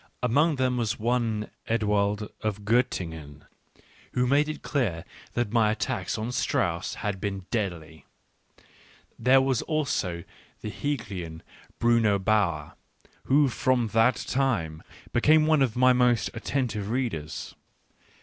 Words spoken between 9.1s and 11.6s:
There was also the Hegelian,